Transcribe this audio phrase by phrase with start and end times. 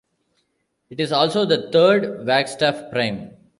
[0.89, 3.37] It is also the third Wagstaff prime.